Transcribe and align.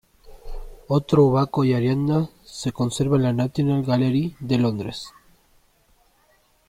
Otro 0.87 1.29
"Baco 1.29 1.63
y 1.63 1.73
Ariadna" 1.75 2.27
se 2.43 2.71
conserva 2.71 3.17
en 3.17 3.21
la 3.21 3.33
National 3.33 3.83
Gallery 3.83 4.35
de 4.39 4.57
Londres. 4.57 5.13